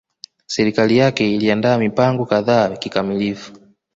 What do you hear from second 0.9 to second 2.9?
yake iliandaa mipango kadhaa